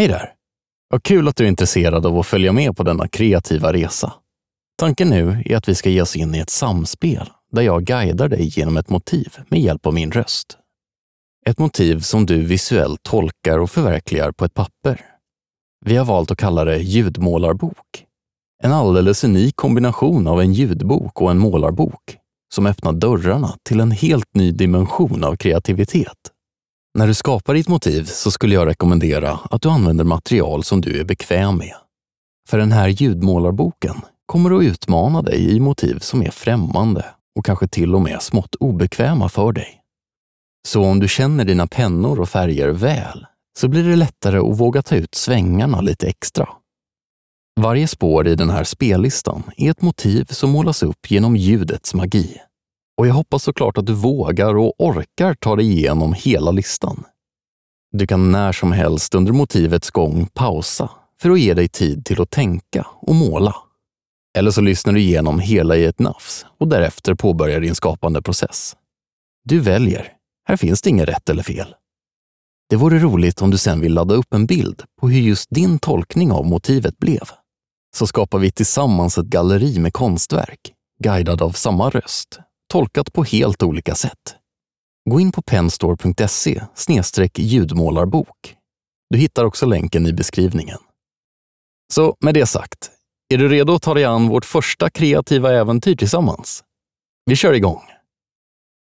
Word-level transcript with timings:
Hej 0.00 0.08
där! 0.08 0.32
Vad 0.88 1.02
kul 1.02 1.28
att 1.28 1.36
du 1.36 1.44
är 1.44 1.48
intresserad 1.48 2.06
av 2.06 2.18
att 2.18 2.26
följa 2.26 2.52
med 2.52 2.76
på 2.76 2.82
denna 2.82 3.08
kreativa 3.08 3.72
resa. 3.72 4.12
Tanken 4.78 5.08
nu 5.08 5.42
är 5.46 5.56
att 5.56 5.68
vi 5.68 5.74
ska 5.74 5.90
ge 5.90 6.02
oss 6.02 6.16
in 6.16 6.34
i 6.34 6.38
ett 6.38 6.50
samspel 6.50 7.30
där 7.52 7.62
jag 7.62 7.84
guidar 7.84 8.28
dig 8.28 8.48
genom 8.58 8.76
ett 8.76 8.88
motiv 8.90 9.36
med 9.48 9.60
hjälp 9.60 9.86
av 9.86 9.94
min 9.94 10.10
röst. 10.10 10.58
Ett 11.46 11.58
motiv 11.58 12.00
som 12.00 12.26
du 12.26 12.44
visuellt 12.44 13.02
tolkar 13.02 13.58
och 13.58 13.70
förverkligar 13.70 14.32
på 14.32 14.44
ett 14.44 14.54
papper. 14.54 15.00
Vi 15.84 15.96
har 15.96 16.04
valt 16.04 16.30
att 16.30 16.38
kalla 16.38 16.64
det 16.64 16.78
ljudmålarbok. 16.78 18.04
En 18.62 18.72
alldeles 18.72 19.24
unik 19.24 19.56
kombination 19.56 20.26
av 20.26 20.40
en 20.40 20.52
ljudbok 20.52 21.20
och 21.20 21.30
en 21.30 21.38
målarbok 21.38 22.16
som 22.54 22.66
öppnar 22.66 22.92
dörrarna 22.92 23.56
till 23.62 23.80
en 23.80 23.90
helt 23.90 24.34
ny 24.34 24.52
dimension 24.52 25.24
av 25.24 25.36
kreativitet. 25.36 26.30
När 26.98 27.06
du 27.06 27.14
skapar 27.14 27.54
ditt 27.54 27.68
motiv 27.68 28.04
så 28.04 28.30
skulle 28.30 28.54
jag 28.54 28.66
rekommendera 28.66 29.40
att 29.50 29.62
du 29.62 29.68
använder 29.68 30.04
material 30.04 30.64
som 30.64 30.80
du 30.80 31.00
är 31.00 31.04
bekväm 31.04 31.56
med. 31.56 31.74
För 32.48 32.58
den 32.58 32.72
här 32.72 32.88
ljudmålarboken 32.88 33.94
kommer 34.26 34.56
att 34.56 34.62
utmana 34.62 35.22
dig 35.22 35.56
i 35.56 35.60
motiv 35.60 35.98
som 35.98 36.22
är 36.22 36.30
främmande 36.30 37.04
och 37.38 37.44
kanske 37.44 37.68
till 37.68 37.94
och 37.94 38.00
med 38.00 38.22
smått 38.22 38.54
obekväma 38.54 39.28
för 39.28 39.52
dig. 39.52 39.80
Så 40.68 40.84
om 40.84 41.00
du 41.00 41.08
känner 41.08 41.44
dina 41.44 41.66
pennor 41.66 42.20
och 42.20 42.28
färger 42.28 42.68
väl 42.68 43.26
så 43.58 43.68
blir 43.68 43.84
det 43.84 43.96
lättare 43.96 44.38
att 44.38 44.58
våga 44.58 44.82
ta 44.82 44.96
ut 44.96 45.14
svängarna 45.14 45.80
lite 45.80 46.08
extra. 46.08 46.48
Varje 47.60 47.88
spår 47.88 48.28
i 48.28 48.34
den 48.34 48.50
här 48.50 48.64
spellistan 48.64 49.42
är 49.56 49.70
ett 49.70 49.82
motiv 49.82 50.24
som 50.30 50.50
målas 50.50 50.82
upp 50.82 51.10
genom 51.10 51.36
ljudets 51.36 51.94
magi. 51.94 52.40
Och 52.98 53.06
jag 53.06 53.14
hoppas 53.14 53.42
såklart 53.42 53.78
att 53.78 53.86
du 53.86 53.92
vågar 53.94 54.56
och 54.56 54.74
orkar 54.78 55.34
ta 55.34 55.56
dig 55.56 55.72
igenom 55.72 56.12
hela 56.12 56.50
listan. 56.50 57.04
Du 57.92 58.06
kan 58.06 58.32
när 58.32 58.52
som 58.52 58.72
helst 58.72 59.14
under 59.14 59.32
motivets 59.32 59.90
gång 59.90 60.26
pausa 60.26 60.90
för 61.20 61.30
att 61.30 61.40
ge 61.40 61.54
dig 61.54 61.68
tid 61.68 62.04
till 62.04 62.22
att 62.22 62.30
tänka 62.30 62.86
och 63.00 63.14
måla. 63.14 63.56
Eller 64.38 64.50
så 64.50 64.60
lyssnar 64.60 64.92
du 64.92 65.00
igenom 65.00 65.38
hela 65.38 65.76
i 65.76 65.84
ett 65.84 65.98
nafs 65.98 66.46
och 66.58 66.68
därefter 66.68 67.14
påbörjar 67.14 67.60
din 67.60 67.74
skapande 67.74 68.22
process. 68.22 68.76
Du 69.44 69.60
väljer. 69.60 70.12
Här 70.48 70.56
finns 70.56 70.82
det 70.82 70.90
inget 70.90 71.08
rätt 71.08 71.28
eller 71.28 71.42
fel. 71.42 71.74
Det 72.70 72.76
vore 72.76 72.98
roligt 72.98 73.42
om 73.42 73.50
du 73.50 73.58
sen 73.58 73.80
vill 73.80 73.94
ladda 73.94 74.14
upp 74.14 74.34
en 74.34 74.46
bild 74.46 74.82
på 75.00 75.08
hur 75.08 75.20
just 75.20 75.50
din 75.50 75.78
tolkning 75.78 76.32
av 76.32 76.46
motivet 76.46 76.98
blev. 76.98 77.28
Så 77.96 78.06
skapar 78.06 78.38
vi 78.38 78.50
tillsammans 78.50 79.18
ett 79.18 79.26
galleri 79.26 79.78
med 79.78 79.92
konstverk, 79.92 80.72
guidad 81.02 81.42
av 81.42 81.50
samma 81.50 81.90
röst, 81.90 82.40
tolkat 82.70 83.12
på 83.12 83.24
helt 83.24 83.62
olika 83.62 83.94
sätt. 83.94 84.36
Gå 85.10 85.20
in 85.20 85.32
på 85.32 85.42
penstore.se 85.42 86.62
ljudmålarbok. 87.36 88.56
Du 89.10 89.18
hittar 89.18 89.44
också 89.44 89.66
länken 89.66 90.06
i 90.06 90.12
beskrivningen. 90.12 90.78
Så 91.92 92.16
med 92.20 92.34
det 92.34 92.46
sagt, 92.46 92.90
är 93.34 93.38
du 93.38 93.48
redo 93.48 93.74
att 93.74 93.82
ta 93.82 93.94
dig 93.94 94.04
an 94.04 94.28
vårt 94.28 94.44
första 94.44 94.90
kreativa 94.90 95.52
äventyr 95.52 95.96
tillsammans? 95.96 96.64
Vi 97.24 97.36
kör 97.36 97.52
igång! 97.52 97.82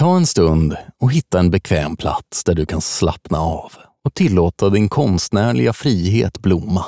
Ta 0.00 0.16
en 0.16 0.26
stund 0.26 0.76
och 0.98 1.12
hitta 1.12 1.38
en 1.38 1.50
bekväm 1.50 1.96
plats 1.96 2.44
där 2.44 2.54
du 2.54 2.66
kan 2.66 2.80
slappna 2.80 3.38
av 3.38 3.72
och 4.04 4.14
tillåta 4.14 4.70
din 4.70 4.88
konstnärliga 4.88 5.72
frihet 5.72 6.38
blomma. 6.38 6.84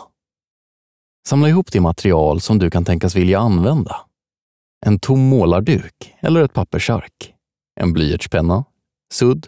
Samla 1.29 1.49
ihop 1.49 1.73
det 1.73 1.81
material 1.81 2.41
som 2.41 2.59
du 2.59 2.71
kan 2.71 2.85
tänkas 2.85 3.17
vilja 3.17 3.39
använda. 3.39 4.06
En 4.87 4.99
tom 4.99 5.21
målarduk 5.21 6.15
eller 6.21 6.43
ett 6.43 6.53
pappersark. 6.53 7.35
En 7.81 7.93
blyertspenna, 7.93 8.65
sudd 9.13 9.47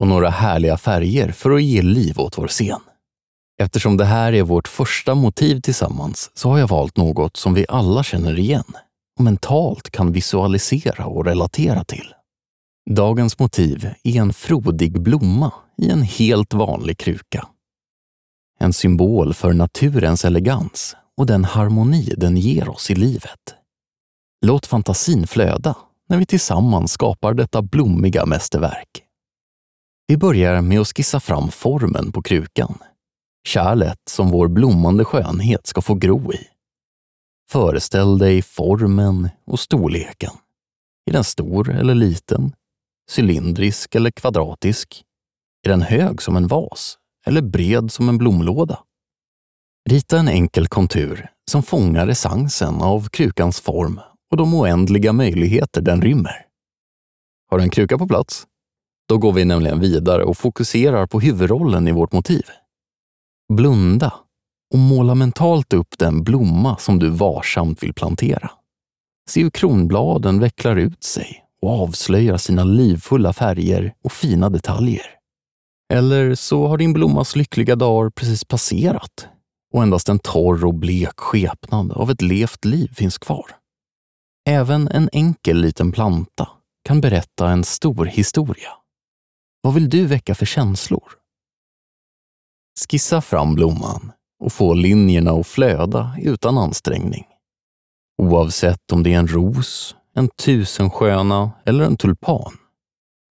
och 0.00 0.08
några 0.08 0.30
härliga 0.30 0.76
färger 0.76 1.32
för 1.32 1.50
att 1.50 1.62
ge 1.62 1.82
liv 1.82 2.20
åt 2.20 2.38
vår 2.38 2.48
scen. 2.48 2.80
Eftersom 3.62 3.96
det 3.96 4.04
här 4.04 4.32
är 4.32 4.42
vårt 4.42 4.68
första 4.68 5.14
motiv 5.14 5.60
tillsammans 5.60 6.30
så 6.34 6.50
har 6.50 6.58
jag 6.58 6.68
valt 6.68 6.96
något 6.96 7.36
som 7.36 7.54
vi 7.54 7.66
alla 7.68 8.02
känner 8.02 8.38
igen 8.38 8.74
och 9.18 9.24
mentalt 9.24 9.90
kan 9.90 10.12
visualisera 10.12 11.06
och 11.06 11.24
relatera 11.24 11.84
till. 11.84 12.14
Dagens 12.90 13.38
motiv 13.38 13.94
är 14.04 14.20
en 14.20 14.32
frodig 14.32 15.02
blomma 15.02 15.52
i 15.78 15.90
en 15.90 16.02
helt 16.02 16.54
vanlig 16.54 16.98
kruka. 16.98 17.48
En 18.58 18.72
symbol 18.72 19.34
för 19.34 19.52
naturens 19.52 20.24
elegans 20.24 20.96
och 21.16 21.26
den 21.26 21.44
harmoni 21.44 22.14
den 22.16 22.36
ger 22.36 22.68
oss 22.68 22.90
i 22.90 22.94
livet. 22.94 23.54
Låt 24.44 24.66
fantasin 24.66 25.26
flöda 25.26 25.76
när 26.08 26.18
vi 26.18 26.26
tillsammans 26.26 26.92
skapar 26.92 27.34
detta 27.34 27.62
blommiga 27.62 28.26
mästerverk. 28.26 29.04
Vi 30.06 30.16
börjar 30.16 30.60
med 30.60 30.80
att 30.80 30.96
skissa 30.96 31.20
fram 31.20 31.50
formen 31.50 32.12
på 32.12 32.22
krukan. 32.22 32.78
Kärlet 33.48 33.98
som 34.10 34.30
vår 34.30 34.48
blommande 34.48 35.04
skönhet 35.04 35.66
ska 35.66 35.82
få 35.82 35.94
gro 35.94 36.32
i. 36.32 36.46
Föreställ 37.50 38.18
dig 38.18 38.42
formen 38.42 39.28
och 39.46 39.60
storleken. 39.60 40.32
Är 41.06 41.12
den 41.12 41.24
stor 41.24 41.70
eller 41.70 41.94
liten? 41.94 42.52
Cylindrisk 43.16 43.94
eller 43.94 44.10
kvadratisk? 44.10 45.04
Är 45.66 45.70
den 45.70 45.82
hög 45.82 46.22
som 46.22 46.36
en 46.36 46.46
vas 46.46 46.98
eller 47.26 47.42
bred 47.42 47.92
som 47.92 48.08
en 48.08 48.18
blomlåda? 48.18 48.78
Rita 49.90 50.18
en 50.18 50.28
enkel 50.28 50.68
kontur 50.68 51.30
som 51.50 51.62
fångar 51.62 52.08
essensen 52.08 52.82
av 52.82 53.08
krukans 53.08 53.60
form 53.60 54.00
och 54.32 54.38
de 54.38 54.54
oändliga 54.54 55.12
möjligheter 55.12 55.80
den 55.80 56.02
rymmer. 56.02 56.46
Har 57.50 57.58
du 57.58 57.64
en 57.64 57.70
kruka 57.70 57.98
på 57.98 58.08
plats? 58.08 58.46
Då 59.08 59.18
går 59.18 59.32
vi 59.32 59.44
nämligen 59.44 59.80
vidare 59.80 60.24
och 60.24 60.38
fokuserar 60.38 61.06
på 61.06 61.20
huvudrollen 61.20 61.88
i 61.88 61.92
vårt 61.92 62.12
motiv. 62.12 62.42
Blunda 63.52 64.12
och 64.72 64.78
måla 64.78 65.14
mentalt 65.14 65.72
upp 65.72 65.98
den 65.98 66.22
blomma 66.22 66.76
som 66.76 66.98
du 66.98 67.08
varsamt 67.08 67.82
vill 67.82 67.94
plantera. 67.94 68.50
Se 69.30 69.42
hur 69.42 69.50
kronbladen 69.50 70.40
vecklar 70.40 70.76
ut 70.76 71.04
sig 71.04 71.44
och 71.62 71.82
avslöjar 71.82 72.36
sina 72.36 72.64
livfulla 72.64 73.32
färger 73.32 73.94
och 74.04 74.12
fina 74.12 74.50
detaljer. 74.50 75.06
Eller 75.92 76.34
så 76.34 76.66
har 76.66 76.78
din 76.78 76.92
blommas 76.92 77.36
lyckliga 77.36 77.76
dagar 77.76 78.10
precis 78.10 78.44
passerat 78.44 79.28
och 79.74 79.82
endast 79.82 80.08
en 80.08 80.18
torr 80.18 80.64
och 80.64 80.74
blek 80.74 81.16
skepnad 81.20 81.92
av 81.92 82.10
ett 82.10 82.22
levt 82.22 82.64
liv 82.64 82.88
finns 82.94 83.18
kvar. 83.18 83.61
Även 84.44 84.88
en 84.88 85.08
enkel 85.12 85.56
liten 85.56 85.92
planta 85.92 86.48
kan 86.84 87.00
berätta 87.00 87.50
en 87.50 87.64
stor 87.64 88.04
historia. 88.06 88.70
Vad 89.60 89.74
vill 89.74 89.90
du 89.90 90.06
väcka 90.06 90.34
för 90.34 90.46
känslor? 90.46 91.12
Skissa 92.88 93.20
fram 93.20 93.54
blomman 93.54 94.12
och 94.40 94.52
få 94.52 94.74
linjerna 94.74 95.30
att 95.30 95.46
flöda 95.46 96.16
utan 96.22 96.58
ansträngning. 96.58 97.24
Oavsett 98.22 98.92
om 98.92 99.02
det 99.02 99.14
är 99.14 99.18
en 99.18 99.28
ros, 99.28 99.96
en 100.14 100.28
tusensköna 100.28 101.52
eller 101.64 101.84
en 101.84 101.96
tulpan. 101.96 102.52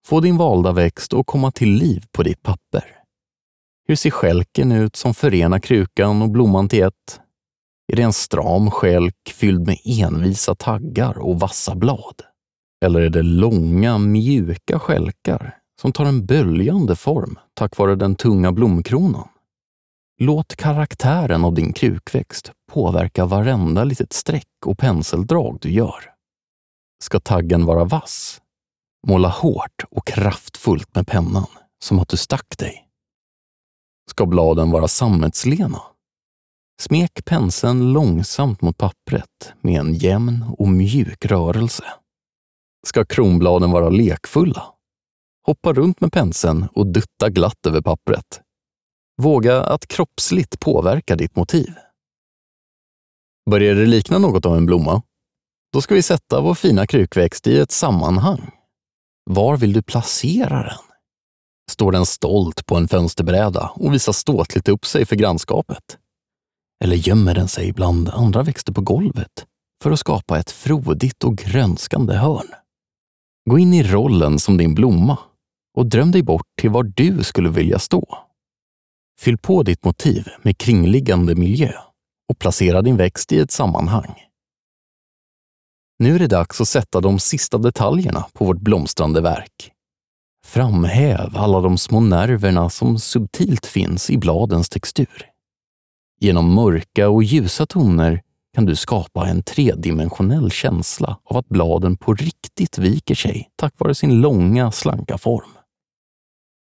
Få 0.06 0.20
din 0.20 0.38
valda 0.38 0.72
växt 0.72 1.14
att 1.14 1.26
komma 1.26 1.52
till 1.52 1.74
liv 1.74 2.06
på 2.12 2.24
ditt 2.24 2.44
papper. 2.44 2.98
Hur 3.88 3.96
ser 3.96 4.12
skälken 4.12 4.72
ut 4.72 4.96
som 4.96 5.14
förenar 5.14 5.60
krukan 5.60 6.22
och 6.22 6.30
blomman 6.30 6.70
till 6.70 6.84
ett? 6.84 7.21
Är 7.92 7.96
det 7.96 8.02
en 8.02 8.14
stram 8.14 8.72
skälk 8.72 9.34
fylld 9.34 9.68
med 9.68 9.78
envisa 9.86 10.56
taggar 10.56 11.18
och 11.18 11.40
vassa 11.40 11.76
blad? 11.76 12.22
Eller 12.86 13.02
är 13.02 13.10
det 13.10 13.22
långa, 13.22 13.98
mjuka 13.98 14.80
skälkar 14.80 15.58
som 15.82 15.92
tar 15.92 16.06
en 16.06 16.26
böljande 16.26 16.96
form 16.96 17.40
tack 17.54 17.78
vare 17.78 17.96
den 17.96 18.16
tunga 18.16 18.52
blomkronan? 18.52 19.28
Låt 20.22 20.56
karaktären 20.56 21.46
av 21.46 21.54
din 21.54 21.74
krukväxt 21.74 22.52
påverka 22.72 23.26
varenda 23.26 23.84
litet 23.84 24.14
streck 24.14 24.66
och 24.66 24.78
penseldrag 24.78 25.58
du 25.62 25.72
gör. 25.72 26.04
Ska 27.04 27.20
taggen 27.20 27.66
vara 27.66 27.84
vass? 27.84 28.42
Måla 29.08 29.30
hårt 29.30 29.84
och 29.90 30.08
kraftfullt 30.08 30.96
med 30.96 31.08
pennan, 31.08 31.48
som 31.84 32.00
att 32.00 32.08
du 32.08 32.18
stack 32.18 32.58
dig. 32.58 32.88
Ska 34.12 34.26
bladen 34.26 34.72
vara 34.72 34.88
sammetslena? 34.88 35.82
Smek 36.82 37.26
penseln 37.26 37.94
långsamt 37.94 38.62
mot 38.62 38.78
pappret 38.78 39.54
med 39.62 39.80
en 39.80 39.94
jämn 39.94 40.46
och 40.58 40.68
mjuk 40.68 41.26
rörelse. 41.26 41.84
Ska 42.88 43.06
kronbladen 43.06 43.72
vara 43.72 43.90
lekfulla? 43.90 44.64
Hoppa 45.48 45.74
runt 45.74 46.02
med 46.02 46.12
penseln 46.12 46.68
och 46.74 46.88
dutta 46.88 47.30
glatt 47.30 47.66
över 47.68 47.82
pappret. 47.82 48.42
Våga 49.22 49.64
att 49.64 49.88
kroppsligt 49.88 50.60
påverka 50.60 51.16
ditt 51.16 51.36
motiv. 51.36 51.74
Börjar 53.50 53.76
det 53.76 53.86
likna 53.86 54.18
något 54.18 54.46
av 54.46 54.58
en 54.58 54.66
blomma? 54.66 55.02
Då 55.74 55.82
ska 55.82 55.96
vi 55.96 56.02
sätta 56.02 56.42
vår 56.42 56.56
fina 56.56 56.88
krukväxt 56.88 57.48
i 57.48 57.60
ett 57.60 57.72
sammanhang. 57.72 58.52
Var 59.24 59.58
vill 59.58 59.74
du 59.74 59.82
placera 59.82 60.64
den? 60.64 60.80
Står 61.72 61.92
den 61.92 62.06
stolt 62.06 62.66
på 62.66 62.76
en 62.76 62.88
fönsterbräda 62.88 63.72
och 63.76 63.94
visar 63.94 64.14
ståtligt 64.14 64.68
upp 64.70 64.86
sig 64.86 65.06
för 65.06 65.16
grannskapet? 65.16 65.98
Eller 66.84 66.96
gömmer 66.96 67.36
den 67.36 67.48
sig 67.48 67.74
bland 67.74 68.10
andra 68.10 68.44
växter 68.44 68.74
på 68.74 68.82
golvet 68.82 69.46
för 69.84 69.92
att 69.92 70.00
skapa 70.00 70.40
ett 70.40 70.52
frodigt 70.52 71.24
och 71.24 71.38
grönskande 71.38 72.14
hörn? 72.14 72.48
Gå 73.50 73.60
in 73.60 73.74
i 73.74 73.84
rollen 73.84 74.40
som 74.40 74.58
din 74.58 74.76
blomma 74.76 75.18
och 75.78 75.86
dröm 75.86 76.12
dig 76.12 76.24
bort 76.24 76.48
till 76.62 76.70
var 76.70 76.84
du 76.84 77.24
skulle 77.24 77.50
vilja 77.50 77.80
stå. 77.80 78.18
Fyll 79.22 79.38
på 79.38 79.64
ditt 79.64 79.86
motiv 79.86 80.28
med 80.42 80.58
kringliggande 80.58 81.36
miljö 81.36 81.74
och 82.30 82.40
placera 82.40 82.82
din 82.82 82.98
växt 82.98 83.32
i 83.32 83.40
ett 83.40 83.52
sammanhang. 83.52 84.14
Nu 86.00 86.16
är 86.16 86.20
det 86.20 86.28
dags 86.28 86.62
att 86.62 86.68
sätta 86.68 87.02
de 87.02 87.20
sista 87.20 87.58
detaljerna 87.58 88.26
på 88.34 88.46
vårt 88.46 88.60
blomstrande 88.60 89.22
verk. 89.22 89.72
Framhäv 90.46 91.38
alla 91.38 91.62
de 91.62 91.78
små 91.78 92.00
nerverna 92.00 92.70
som 92.70 93.00
subtilt 93.00 93.66
finns 93.66 94.10
i 94.10 94.18
bladens 94.18 94.70
textur. 94.70 95.31
Genom 96.24 96.54
mörka 96.54 97.10
och 97.10 97.24
ljusa 97.24 97.66
toner 97.66 98.22
kan 98.54 98.66
du 98.66 98.76
skapa 98.76 99.28
en 99.28 99.44
tredimensionell 99.44 100.52
känsla 100.52 101.20
av 101.24 101.38
att 101.38 101.50
bladen 101.50 101.98
på 101.98 102.14
riktigt 102.14 102.78
viker 102.78 103.16
sig 103.16 103.50
tack 103.56 103.74
vare 103.78 103.96
sin 103.96 104.22
långa, 104.22 104.72
slanka 104.72 105.18
form. 105.18 105.50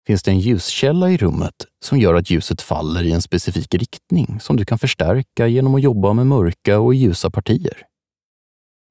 Finns 0.07 0.23
det 0.23 0.31
en 0.31 0.41
ljuskälla 0.41 1.11
i 1.11 1.17
rummet 1.17 1.55
som 1.85 1.99
gör 1.99 2.15
att 2.15 2.31
ljuset 2.31 2.63
faller 2.63 3.03
i 3.03 3.13
en 3.13 3.23
specifik 3.23 3.75
riktning 3.75 4.41
som 4.41 4.57
du 4.57 4.65
kan 4.65 4.79
förstärka 4.79 5.47
genom 5.47 5.75
att 5.75 5.83
jobba 5.83 6.13
med 6.13 6.27
mörka 6.27 6.81
och 6.81 6.95
ljusa 6.95 7.31
partier? 7.31 7.83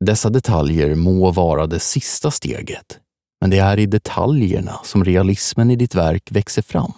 Dessa 0.05 0.29
detaljer 0.29 0.95
må 0.95 1.31
vara 1.31 1.67
det 1.67 1.79
sista 1.79 2.31
steget, 2.31 2.99
men 3.41 3.49
det 3.49 3.57
är 3.57 3.79
i 3.79 3.85
detaljerna 3.85 4.79
som 4.83 5.05
realismen 5.05 5.71
i 5.71 5.75
ditt 5.75 5.95
verk 5.95 6.31
växer 6.31 6.61
fram. 6.61 6.93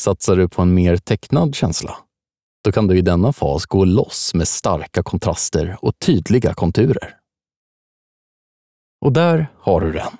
Satsar 0.00 0.36
du 0.36 0.48
på 0.48 0.62
en 0.62 0.74
mer 0.74 0.96
tecknad 0.96 1.54
känsla? 1.54 1.96
Då 2.64 2.72
kan 2.72 2.86
du 2.86 2.98
i 2.98 3.02
denna 3.02 3.32
fas 3.32 3.66
gå 3.66 3.84
loss 3.84 4.34
med 4.34 4.48
starka 4.48 5.02
kontraster 5.02 5.76
och 5.80 5.98
tydliga 5.98 6.54
konturer. 6.54 7.16
Och 9.00 9.12
där 9.12 9.46
har 9.58 9.80
du 9.80 9.92
den. 9.92 10.12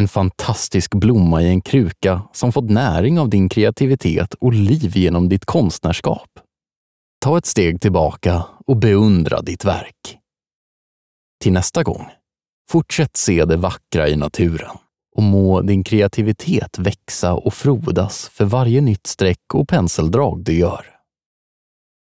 En 0.00 0.08
fantastisk 0.08 0.94
blomma 0.94 1.42
i 1.42 1.48
en 1.48 1.60
kruka 1.60 2.22
som 2.32 2.52
fått 2.52 2.70
näring 2.70 3.18
av 3.18 3.28
din 3.28 3.48
kreativitet 3.48 4.34
och 4.34 4.52
liv 4.52 4.96
genom 4.96 5.28
ditt 5.28 5.44
konstnärskap. 5.44 6.28
Ta 7.20 7.38
ett 7.38 7.46
steg 7.46 7.80
tillbaka 7.80 8.44
och 8.66 8.76
beundra 8.76 9.42
ditt 9.42 9.64
verk. 9.64 10.18
Till 11.42 11.52
nästa 11.52 11.82
gång, 11.82 12.06
fortsätt 12.70 13.16
se 13.16 13.44
det 13.44 13.56
vackra 13.56 14.08
i 14.08 14.16
naturen 14.16 14.76
och 15.16 15.22
må 15.22 15.60
din 15.60 15.84
kreativitet 15.84 16.78
växa 16.78 17.34
och 17.34 17.54
frodas 17.54 18.28
för 18.28 18.44
varje 18.44 18.80
nytt 18.80 19.06
streck 19.06 19.54
och 19.54 19.68
penseldrag 19.68 20.44
du 20.44 20.58
gör. 20.58 20.93